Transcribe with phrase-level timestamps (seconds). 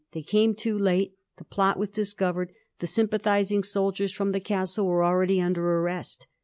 [0.13, 4.87] They came too late; the plot was dis* covered; the sympathismg soldiers from the Castle
[4.87, 6.25] were already mider arrest.